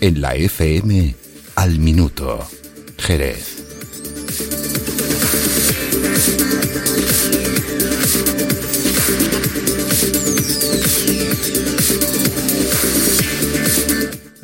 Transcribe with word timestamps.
En 0.00 0.20
la 0.20 0.34
FM, 0.34 1.14
al 1.56 1.78
minuto, 1.78 2.46
Jerez. 2.98 3.55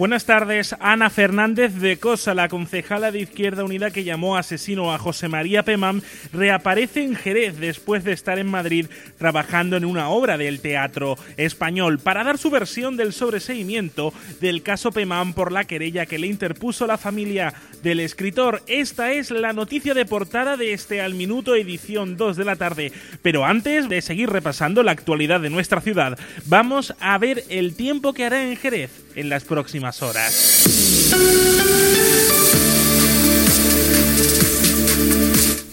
Buenas 0.03 0.25
tardes. 0.25 0.75
Ana 0.81 1.11
Fernández 1.11 1.75
de 1.75 1.97
Cosa, 1.97 2.35
la 2.35 2.49
concejala 2.49 3.13
de 3.13 3.21
Izquierda 3.21 3.63
Unida 3.63 3.93
que 3.93 4.03
llamó 4.03 4.37
asesino 4.37 4.93
a 4.93 4.99
José 4.99 5.29
María 5.29 5.63
Pemán, 5.63 6.03
reaparece 6.33 7.05
en 7.05 7.15
Jerez 7.15 7.61
después 7.61 8.03
de 8.03 8.11
estar 8.11 8.41
en 8.41 8.49
Madrid 8.49 8.87
trabajando 9.17 9.77
en 9.77 9.85
una 9.85 10.09
obra 10.09 10.39
del 10.39 10.59
teatro 10.59 11.17
español 11.37 12.01
para 12.01 12.25
dar 12.25 12.37
su 12.37 12.51
versión 12.51 12.97
del 12.97 13.13
sobreseimiento 13.13 14.13
del 14.41 14.65
caso 14.65 14.91
Pemán 14.91 15.35
por 15.35 15.53
la 15.53 15.67
querella 15.67 16.05
que 16.05 16.19
le 16.19 16.27
interpuso 16.27 16.85
la 16.89 16.99
familia 16.99 17.55
del 17.85 18.01
escritor. 18.01 18.61
Esta 18.67 19.13
es 19.13 19.31
la 19.31 19.53
noticia 19.53 19.95
de 19.95 20.05
portada 20.05 20.57
de 20.57 20.73
este 20.73 21.01
Al 21.01 21.15
Minuto 21.15 21.55
edición 21.55 22.17
2 22.17 22.37
de 22.37 22.45
la 22.45 22.57
tarde. 22.57 22.93
Pero 23.23 23.45
antes 23.45 23.89
de 23.89 24.03
seguir 24.03 24.31
repasando 24.31 24.83
la 24.83 24.91
actualidad 24.91 25.41
de 25.41 25.51
nuestra 25.51 25.81
ciudad, 25.81 26.19
vamos 26.47 26.93
a 26.99 27.17
ver 27.19 27.45
el 27.51 27.77
tiempo 27.77 28.13
que 28.13 28.25
hará 28.25 28.43
en 28.43 28.57
Jerez 28.57 28.91
en 29.17 29.29
las 29.29 29.45
próximas 29.45 30.03
horas. 30.03 30.69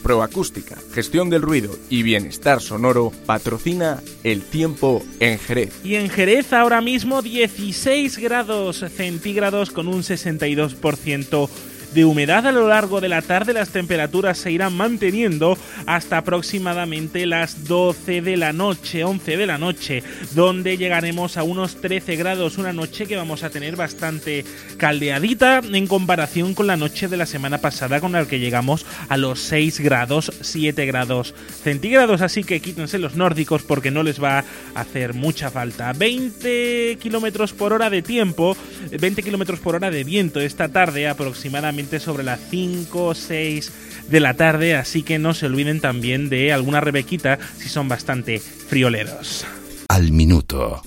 Proacústica, 0.03 0.75
gestión 0.91 1.29
del 1.29 1.43
ruido 1.43 1.75
y 1.89 2.01
bienestar 2.01 2.61
sonoro 2.61 3.11
patrocina 3.27 4.01
el 4.23 4.41
tiempo 4.41 5.03
en 5.19 5.37
Jerez. 5.37 5.73
Y 5.83 5.95
en 5.95 6.09
Jerez 6.09 6.51
ahora 6.51 6.81
mismo 6.81 7.21
16 7.21 8.17
grados 8.17 8.83
centígrados 8.95 9.69
con 9.69 9.87
un 9.87 10.01
62% 10.01 11.49
de 11.93 12.05
humedad 12.05 12.45
a 12.45 12.51
lo 12.51 12.67
largo 12.67 13.01
de 13.01 13.09
la 13.09 13.21
tarde. 13.21 13.53
Las 13.53 13.69
temperaturas 13.69 14.37
se 14.37 14.51
irán 14.51 14.75
manteniendo 14.75 15.57
hasta 15.85 16.17
aproximadamente 16.17 17.25
las 17.25 17.65
12 17.65 18.21
de 18.21 18.37
la 18.37 18.53
noche, 18.53 19.03
11 19.03 19.37
de 19.37 19.47
la 19.47 19.57
noche, 19.57 20.03
donde 20.33 20.77
llegaremos 20.77 21.37
a 21.37 21.43
unos 21.43 21.81
13 21.81 22.15
grados. 22.15 22.57
Una 22.57 22.73
noche 22.73 23.05
que 23.05 23.15
vamos 23.15 23.43
a 23.43 23.49
tener 23.49 23.75
bastante 23.75 24.45
caldeadita 24.77 25.61
en 25.71 25.87
comparación 25.87 26.53
con 26.53 26.67
la 26.67 26.77
noche 26.77 27.07
de 27.07 27.17
la 27.17 27.25
semana 27.25 27.59
pasada, 27.59 27.99
con 27.99 28.11
la 28.11 28.25
que 28.25 28.39
llegamos 28.39 28.85
a 29.07 29.17
los 29.17 29.39
6 29.39 29.79
grados, 29.79 30.31
7 30.41 30.85
grados 30.85 31.33
centígrados. 31.63 32.21
Así 32.21 32.43
que 32.43 32.59
quítense 32.59 32.99
los 32.99 33.15
nórdicos 33.15 33.63
porque 33.63 33.91
no 33.91 34.03
les 34.03 34.21
va 34.21 34.39
a 34.75 34.81
hacer 34.81 35.13
mucha 35.13 35.49
falta. 35.49 35.93
20 35.93 36.97
kilómetros 37.01 37.53
por 37.53 37.73
hora 37.73 37.89
de 37.89 38.01
tiempo, 38.01 38.55
20 38.91 39.23
kilómetros 39.23 39.59
por 39.59 39.75
hora 39.75 39.89
de 39.89 40.03
viento 40.03 40.39
esta 40.39 40.69
tarde 40.69 41.07
aproximadamente 41.07 41.78
sobre 41.99 42.23
las 42.23 42.39
5 42.49 43.05
o 43.05 43.15
6 43.15 43.71
de 44.09 44.19
la 44.19 44.33
tarde, 44.33 44.75
así 44.75 45.03
que 45.03 45.19
no 45.19 45.33
se 45.33 45.45
olviden 45.45 45.79
también 45.79 46.29
de 46.29 46.51
alguna 46.51 46.81
rebequita 46.81 47.39
si 47.57 47.69
son 47.69 47.87
bastante 47.87 48.39
frioleros. 48.39 49.45
Al 49.87 50.11
minuto. 50.11 50.81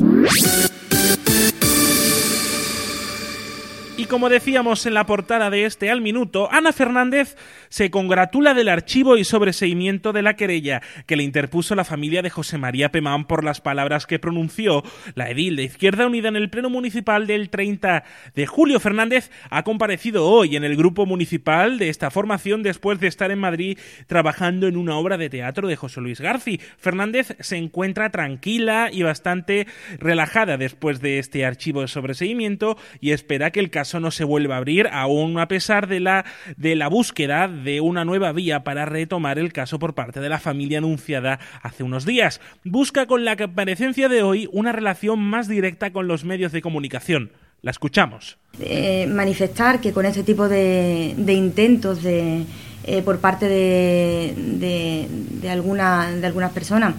Y 3.98 4.07
como 4.07 4.31
decíamos 4.31 4.87
en 4.87 4.95
la 4.95 5.05
portada 5.05 5.51
de 5.51 5.67
este 5.67 5.91
al 5.91 6.01
minuto, 6.01 6.48
Ana 6.51 6.73
Fernández 6.73 7.37
se 7.69 7.91
congratula 7.91 8.55
del 8.55 8.71
archivo 8.71 9.19
y 9.19 9.25
sobreseimiento 9.25 10.15
de 10.15 10.23
la 10.23 10.35
querella 10.35 10.81
que 11.07 11.15
le 11.15 11.25
interpuso 11.25 11.75
la 11.75 11.85
familia 11.85 12.23
de 12.23 12.31
José 12.31 12.57
María 12.57 12.91
Pemán 12.91 13.27
por 13.27 13.45
las 13.45 13.61
palabras 13.61 14.07
que 14.07 14.19
pronunció 14.19 14.83
la 15.15 15.29
edil 15.29 15.57
de 15.57 15.65
Izquierda 15.65 16.07
Unida 16.07 16.29
en 16.29 16.37
el 16.37 16.48
Pleno 16.48 16.70
Municipal 16.70 17.27
del 17.27 17.51
30 17.51 18.03
de 18.35 18.47
julio. 18.47 18.81
Fernández 18.81 19.31
ha 19.51 19.63
comparecido 19.63 20.27
hoy 20.27 20.57
en 20.57 20.65
el 20.65 20.75
grupo 20.75 21.05
municipal 21.05 21.79
de 21.79 21.91
esta 21.91 22.11
formación 22.11 22.63
después 22.63 22.98
de 22.98 23.08
estar 23.08 23.31
en 23.31 23.41
Madrid 23.41 23.79
trabajando 24.07 24.69
en 24.69 24.79
una 24.79 24.97
obra 24.97 25.19
de 25.19 25.29
teatro 25.29 25.69
de 25.69 25.77
José 25.77 26.01
Luis 26.01 26.20
Garci. 26.20 26.58
Fernández 26.79 27.36
se 27.41 27.58
encuentra 27.58 28.11
tranquila 28.11 28.89
y 28.91 29.02
bastante 29.02 29.67
relajada 29.98 30.57
después 30.57 31.02
de 31.02 31.19
este 31.19 31.45
archivo 31.45 31.83
de 31.83 31.89
sobreseimiento 31.89 32.79
y 32.98 33.11
espera 33.11 33.51
que 33.51 33.61
el 33.61 33.69
caso 33.69 33.82
no 34.01 34.11
se 34.11 34.25
vuelva 34.25 34.55
a 34.55 34.59
abrir, 34.59 34.89
aún 34.93 35.39
a 35.39 35.48
pesar 35.48 35.87
de 35.89 36.01
la, 36.01 36.25
de 36.57 36.77
la 36.77 36.89
búsqueda 36.89 37.48
de 37.48 37.81
una 37.81 38.05
nueva 38.05 38.33
vía 38.33 38.65
para 38.65 38.85
retomar 38.85 39.39
el 39.39 39.53
caso 39.53 39.79
por 39.79 39.95
parte 39.95 40.20
de 40.20 40.29
la 40.29 40.39
familia 40.39 40.79
anunciada 40.79 41.39
hace 41.63 41.83
unos 41.83 42.07
días. 42.07 42.41
Busca 42.65 43.07
con 43.07 43.25
la 43.25 43.37
comparecencia 43.37 44.09
de 44.09 44.23
hoy 44.23 44.48
una 44.53 44.73
relación 44.73 45.20
más 45.20 45.48
directa 45.48 45.93
con 45.93 46.09
los 46.09 46.25
medios 46.25 46.53
de 46.53 46.63
comunicación. 46.63 47.33
La 47.63 47.70
escuchamos. 47.70 48.39
Eh, 48.61 49.07
manifestar 49.09 49.81
que 49.81 49.93
con 49.93 50.05
este 50.05 50.25
tipo 50.25 50.49
de, 50.49 51.14
intentos 51.29 52.03
de, 52.03 52.45
eh, 52.85 53.03
por 53.03 53.20
parte 53.20 53.49
de, 53.49 54.35
de, 54.37 55.07
de, 55.09 55.51
alguna, 55.51 56.11
de 56.11 56.27
algunas 56.27 56.51
personas 56.51 56.95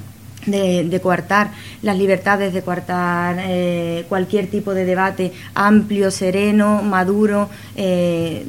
de, 0.46 1.00
coartar 1.02 1.52
las 1.81 1.98
libertades, 1.98 2.54
de 2.54 2.62
coartar 2.62 3.38
eh, 3.40 4.06
cualquier 4.09 4.48
tipo 4.48 4.74
de 4.74 4.86
debate 4.86 5.31
amplio, 5.54 6.12
sereno, 6.12 6.81
maduro, 6.81 7.50
eh, 7.76 8.46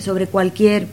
sobre 0.00 0.26
cualquier 0.26 0.86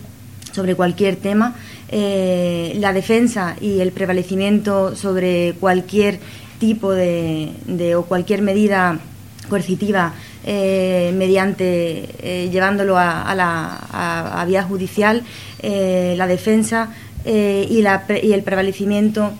sobre 0.51 0.75
cualquier 0.75 1.15
tema, 1.15 1.55
eh, 1.87 2.73
la 2.75 2.91
defensa 2.91 3.55
y 3.61 3.79
el 3.79 3.93
prevalecimiento 3.93 4.97
sobre 4.97 5.53
cualquier 5.61 6.19
tipo 6.59 6.91
de, 6.91 7.53
o 7.95 8.03
cualquier 8.03 8.41
medida 8.41 8.99
coercitiva 9.47 10.13
mediante 10.43 12.49
llevándolo 12.51 12.97
a, 12.97 13.33
la 13.33 14.43
vía 14.45 14.63
judicial, 14.63 15.23
la 15.63 16.27
defensa 16.27 16.89
y 17.25 17.81
el 17.81 18.43
prevalecimiento 18.43 19.31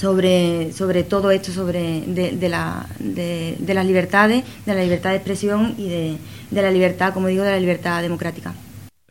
sobre, 0.00 0.72
sobre 0.72 1.04
todo 1.04 1.30
esto, 1.30 1.52
sobre 1.52 2.00
de, 2.06 2.48
la, 2.48 2.86
de, 2.98 3.74
las 3.74 3.84
libertades, 3.84 4.44
de 4.64 4.74
la 4.74 4.82
libertad 4.82 5.10
de 5.10 5.16
expresión 5.16 5.74
y 5.76 5.90
de, 5.90 6.16
de 6.50 6.62
la 6.62 6.70
libertad, 6.70 7.12
como 7.12 7.28
digo, 7.28 7.44
de 7.44 7.50
la 7.50 7.60
libertad 7.60 8.00
democrática. 8.00 8.54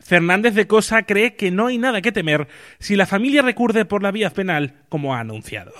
Fernández 0.00 0.54
de 0.54 0.66
Cosa 0.66 1.04
cree 1.04 1.36
que 1.36 1.52
no 1.52 1.68
hay 1.68 1.78
nada 1.78 2.02
que 2.02 2.10
temer 2.10 2.48
si 2.80 2.96
la 2.96 3.06
familia 3.06 3.42
recurre 3.42 3.84
por 3.84 4.02
la 4.02 4.10
vía 4.10 4.30
penal, 4.30 4.82
como 4.88 5.14
ha 5.14 5.20
anunciado. 5.20 5.72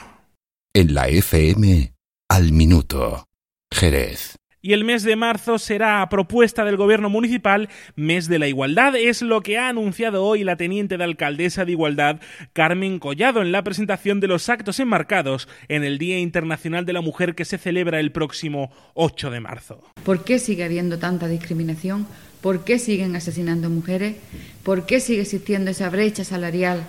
En 0.73 0.95
la 0.95 1.09
FM, 1.09 1.93
al 2.29 2.53
minuto, 2.53 3.27
Jerez 3.73 4.40
y 4.63 4.73
el 4.73 4.85
mes 4.85 5.03
de 5.03 5.17
marzo 5.17 5.59
será 5.59 6.03
a 6.03 6.09
propuesta 6.09 6.65
del 6.65 6.77
gobierno 6.77 7.09
municipal 7.09 7.69
mes 7.97 8.29
de 8.29 8.39
la 8.39 8.49
igualdad. 8.49 8.95
Es 8.97 9.23
lo 9.23 9.41
que 9.43 9.59
ha 9.59 9.69
anunciado 9.69 10.25
hoy 10.25 10.45
la 10.45 10.57
teniente 10.57 10.99
de 10.99 11.05
alcaldesa 11.05 11.65
de 11.65 11.73
igualdad, 11.73 12.21
Carmen 12.53 12.99
Collado, 12.99 13.43
en 13.43 13.53
la 13.53 13.65
presentación 13.65 14.21
de 14.21 14.29
los 14.29 14.49
actos 14.49 14.81
enmarcados 14.81 15.49
en 15.69 15.85
el 15.85 15.99
Día 15.99 16.19
Internacional 16.19 16.85
de 16.85 16.93
la 16.93 17.01
Mujer 17.01 17.35
que 17.35 17.45
se 17.45 17.59
celebra 17.59 18.01
el 18.01 18.13
próximo 18.13 18.71
8 18.95 19.31
de 19.31 19.41
marzo. 19.41 19.83
¿Por 20.05 20.25
qué 20.25 20.39
sigue 20.39 20.65
habiendo 20.65 20.99
tanta 20.99 21.29
discriminación? 21.29 22.07
¿Por 22.41 22.65
qué 22.65 22.79
siguen 22.79 23.17
asesinando 23.17 23.69
mujeres? 23.69 24.17
¿Por 24.63 24.87
qué 24.87 25.01
sigue 25.01 25.23
existiendo 25.23 25.71
esa 25.71 25.91
brecha 25.91 26.25
salarial 26.25 26.87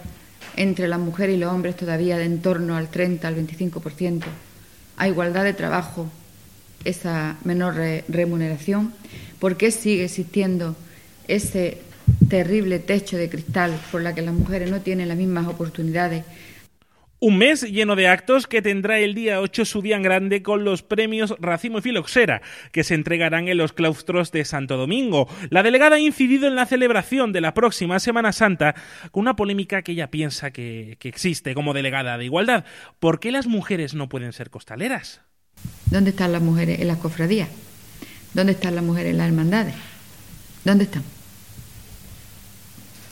entre 0.56 0.88
las 0.88 1.00
mujeres 1.00 1.36
y 1.36 1.40
los 1.40 1.52
hombres 1.52 1.76
todavía 1.76 2.18
de 2.18 2.26
en 2.26 2.42
torno 2.42 2.76
al 2.76 2.90
30 2.90 3.28
al 3.28 3.36
25%? 3.36 4.24
¿A 4.98 5.08
igualdad 5.08 5.44
de 5.44 5.53
trabajo? 5.53 6.09
Esa 6.86 7.38
menor 7.44 7.75
remuneración? 8.08 8.94
¿Por 9.40 9.58
qué 9.58 9.72
sigue 9.72 10.06
existiendo 10.06 10.75
ese 11.28 11.80
terrible 12.30 12.80
techo 12.80 13.18
de 13.18 13.30
cristal 13.30 13.78
por 13.92 14.02
la 14.02 14.14
que 14.14 14.22
las 14.22 14.34
mujeres 14.34 14.69
no 14.69 14.81
tienen 14.81 15.08
las 15.08 15.18
mismas 15.18 15.47
oportunidades? 15.47 16.24
Un 17.24 17.38
mes 17.38 17.62
lleno 17.62 17.96
de 17.96 18.08
actos 18.08 18.47
que 18.47 18.64
tendrá 18.64 18.97
el 18.97 19.14
día 19.14 19.41
8 19.41 19.66
su 19.66 19.84
día 19.84 19.96
en 19.96 20.02
grande 20.02 20.41
con 20.41 20.64
los 20.64 20.81
premios 20.81 21.36
Racimo 21.40 21.78
y 21.78 21.81
Filoxera, 21.81 22.41
que 22.72 22.84
se 22.84 22.96
entregarán 22.96 23.47
en 23.47 23.58
los 23.58 23.73
claustros 23.73 24.32
de 24.32 24.44
Santo 24.44 24.76
Domingo. 24.76 25.28
La 25.52 25.61
delegada 25.61 25.97
ha 25.97 26.00
incidido 26.00 26.47
en 26.47 26.55
la 26.55 26.66
celebración 26.66 27.32
de 27.32 27.41
la 27.41 27.53
próxima 27.53 28.00
Semana 28.00 28.32
Santa 28.32 28.73
con 29.11 29.22
una 29.22 29.35
polémica 29.35 29.84
que 29.84 29.91
ella 29.91 30.09
piensa 30.09 30.50
que, 30.50 30.97
que 30.97 31.09
existe 31.09 31.53
como 31.53 31.76
delegada 31.76 32.17
de 32.17 32.26
igualdad. 32.26 32.66
¿Por 33.00 33.20
qué 33.20 33.32
las 33.32 33.46
mujeres 33.46 33.94
no 33.94 34.09
pueden 34.09 34.34
ser 34.34 34.50
costaleras? 34.50 35.22
¿Dónde 35.91 36.11
están 36.11 36.32
las 36.32 36.41
mujeres 36.41 36.79
en 36.79 36.88
las 36.88 36.97
cofradías? 36.97 37.49
¿Dónde 38.34 38.53
están 38.53 38.76
las 38.76 38.84
mujeres 38.84 39.11
en 39.11 39.17
las 39.17 39.28
hermandades? 39.28 39.76
¿Dónde 40.64 40.85
están? 40.85 41.03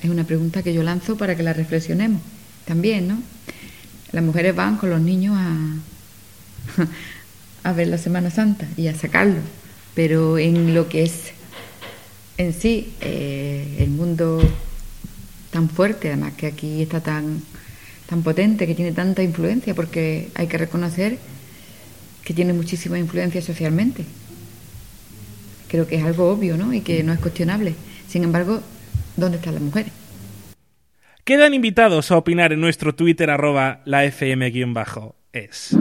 Es 0.02 0.10
una 0.10 0.24
pregunta 0.24 0.64
que 0.64 0.74
yo 0.74 0.82
lanzo 0.82 1.18
para 1.18 1.36
que 1.36 1.44
la 1.44 1.52
reflexionemos 1.52 2.22
también, 2.66 3.10
¿no? 3.10 3.22
Las 4.14 4.24
mujeres 4.24 4.56
van 4.56 4.78
con 4.78 4.90
los 4.90 5.02
niños 5.02 5.36
a, 5.38 5.56
a 7.70 7.74
ver 7.74 7.90
la 7.90 7.98
Semana 7.98 8.32
Santa 8.32 8.66
y 8.78 8.88
a 8.88 8.96
sacarlo, 8.96 9.42
pero 9.94 10.38
en 10.38 10.74
lo 10.74 10.88
que 10.88 11.04
es 11.04 11.34
en 12.38 12.54
sí 12.54 12.94
eh, 13.02 13.76
el 13.80 13.90
mundo 13.90 14.42
tan 15.52 15.70
fuerte, 15.70 16.08
además 16.08 16.34
que 16.38 16.48
aquí 16.48 16.82
está 16.82 17.02
tan, 17.02 17.42
tan 18.08 18.24
potente, 18.24 18.66
que 18.66 18.76
tiene 18.76 18.94
tanta 18.94 19.22
influencia, 19.22 19.76
porque 19.76 20.30
hay 20.36 20.48
que 20.48 20.58
reconocer 20.58 21.18
que 22.24 22.34
tiene 22.34 22.54
muchísima 22.54 23.00
influencia 23.00 23.42
socialmente. 23.42 24.06
Creo 25.68 25.88
que 25.88 25.96
es 25.98 26.04
algo 26.04 26.30
obvio, 26.30 26.58
¿no? 26.58 26.74
Y 26.74 26.82
que 26.82 27.04
no 27.04 27.14
es 27.14 27.20
cuestionable. 27.20 27.76
Sin 28.08 28.24
embargo, 28.24 28.62
¿dónde 29.16 29.38
están 29.38 29.54
las 29.54 29.64
mujeres? 29.64 29.92
Quedan 31.24 31.54
invitados 31.54 32.10
a 32.12 32.18
opinar 32.18 32.54
en 32.54 32.60
nuestro 32.60 32.96
Twitter 32.96 33.30
arroba 33.30 33.82
la 33.86 34.04
FM-es. 34.04 35.78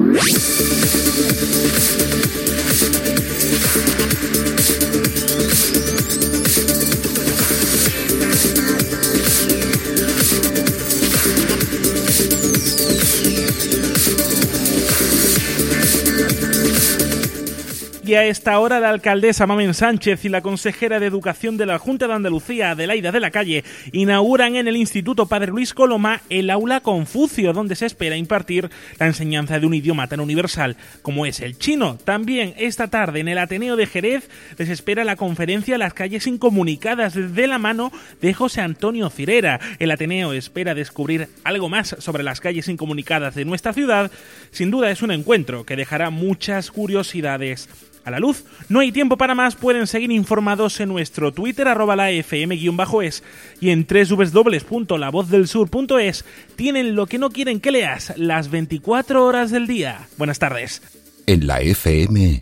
Y 18.09 18.15
a 18.15 18.25
esta 18.25 18.59
hora 18.59 18.81
la 18.81 18.89
alcaldesa 18.89 19.47
Mamen 19.47 19.75
Sánchez 19.75 20.25
y 20.25 20.31
la 20.31 20.41
consejera 20.41 20.99
de 20.99 21.05
Educación 21.05 21.59
de 21.59 21.67
la 21.67 21.79
Junta 21.79 22.07
de 22.07 22.15
Andalucía, 22.15 22.71
Adelaida 22.71 23.13
de 23.13 23.21
la 23.21 23.31
Calle, 23.31 23.65
inauguran 23.93 24.57
en 24.57 24.67
el 24.67 24.79
Instituto 24.79 25.27
Padre 25.27 25.53
Luis 25.53 25.75
Coloma 25.75 26.23
el 26.31 26.49
aula 26.49 26.81
Confucio, 26.81 27.53
donde 27.53 27.77
se 27.77 27.85
espera 27.85 28.17
impartir 28.17 28.71
la 28.99 29.05
enseñanza 29.05 29.61
de 29.61 29.67
un 29.67 29.75
idioma 29.75 30.07
tan 30.07 30.21
universal 30.21 30.79
como 31.03 31.27
es 31.27 31.41
el 31.41 31.59
chino. 31.59 31.99
También 32.03 32.55
esta 32.57 32.89
tarde 32.89 33.21
en 33.21 33.29
el 33.29 33.37
Ateneo 33.37 33.77
de 33.77 33.85
Jerez 33.85 34.31
les 34.57 34.71
espera 34.71 35.05
la 35.05 35.17
conferencia 35.17 35.77
Las 35.77 35.93
calles 35.93 36.27
incomunicadas 36.27 37.13
de 37.13 37.47
la 37.47 37.59
mano 37.59 37.93
de 38.23 38.33
José 38.33 38.63
Antonio 38.63 39.11
Cirera. 39.11 39.61
El 39.81 39.91
Ateneo 39.91 40.33
espera 40.33 40.75
descubrir 40.75 41.29
algo 41.45 41.69
más 41.69 41.95
sobre 41.99 42.23
las 42.23 42.41
calles 42.41 42.69
incomunicadas 42.69 43.35
de 43.35 43.45
nuestra 43.45 43.75
ciudad. 43.75 44.11
Sin 44.51 44.71
duda 44.71 44.91
es 44.91 45.03
un 45.03 45.11
encuentro 45.11 45.67
que 45.67 45.77
dejará 45.77 46.09
muchas 46.09 46.71
curiosidades 46.71 47.69
a 48.05 48.11
la 48.11 48.19
luz. 48.19 48.45
No 48.69 48.81
hay 48.81 48.93
tiempo 48.93 49.17
para 49.17 49.35
más, 49.35 49.55
pueden 49.55 49.87
seguir 49.87 50.11
informados 50.11 50.79
en 50.81 50.89
nuestro 50.89 51.33
Twitter 51.33 51.69
arroba 51.69 51.97
la 51.97 52.11
fm-es 52.11 53.23
y 53.61 53.71
en 53.71 53.87
www.lavozdelsur.es 53.87 56.25
tienen 56.56 56.95
lo 56.95 57.06
que 57.06 57.19
no 57.19 57.31
quieren 57.31 57.61
que 57.61 57.71
leas 57.71 58.15
las 58.17 58.50
24 58.50 59.25
horas 59.25 59.50
del 59.50 59.67
día. 59.67 60.09
Buenas 60.17 60.39
tardes. 60.39 60.81
En 61.27 61.47
la 61.47 61.61
FM 61.61 62.41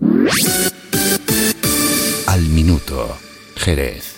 al 2.26 2.42
minuto, 2.42 3.16
Jerez. 3.56 4.15